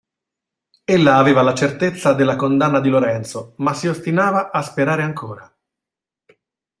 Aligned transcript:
Ella 0.87 1.17
aveva 1.19 1.43
la 1.43 1.53
certezza 1.53 2.13
della 2.15 2.35
condanna 2.35 2.79
di 2.79 2.89
Lorenzo, 2.89 3.53
ma 3.57 3.75
si 3.75 3.85
ostinava 3.85 4.49
a 4.49 4.63
sperare 4.63 5.03
ancora. 5.03 5.55